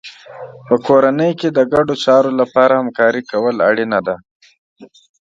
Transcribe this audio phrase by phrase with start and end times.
[0.67, 4.15] په کورنۍ کې د ګډو چارو لپاره همکاري کول اړینه ده.